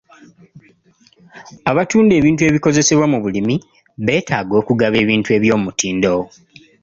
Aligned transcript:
Abatunda 1.71 2.13
ebintu 2.19 2.41
ebikozesebwa 2.49 3.05
mu 3.13 3.19
bulimi 3.23 3.55
beetaaga 4.05 4.53
okugaba 4.61 4.95
ebintu 5.03 5.29
eby'omutindo. 5.37 6.15